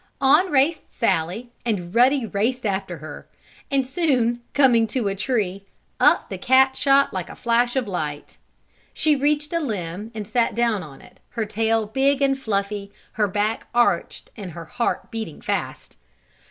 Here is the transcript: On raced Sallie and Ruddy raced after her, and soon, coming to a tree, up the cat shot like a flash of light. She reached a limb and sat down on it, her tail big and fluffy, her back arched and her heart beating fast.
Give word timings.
On 0.19 0.49
raced 0.49 0.91
Sallie 0.91 1.51
and 1.63 1.93
Ruddy 1.93 2.25
raced 2.25 2.65
after 2.65 2.97
her, 2.97 3.29
and 3.69 3.85
soon, 3.85 4.41
coming 4.55 4.87
to 4.87 5.07
a 5.09 5.13
tree, 5.13 5.67
up 5.99 6.27
the 6.27 6.39
cat 6.39 6.75
shot 6.75 7.13
like 7.13 7.29
a 7.29 7.35
flash 7.35 7.75
of 7.75 7.87
light. 7.87 8.39
She 8.95 9.15
reached 9.15 9.53
a 9.53 9.59
limb 9.59 10.09
and 10.15 10.27
sat 10.27 10.55
down 10.55 10.81
on 10.81 11.01
it, 11.01 11.19
her 11.29 11.45
tail 11.45 11.85
big 11.85 12.19
and 12.19 12.35
fluffy, 12.35 12.91
her 13.11 13.27
back 13.27 13.67
arched 13.75 14.31
and 14.35 14.53
her 14.53 14.65
heart 14.65 15.11
beating 15.11 15.39
fast. 15.39 15.97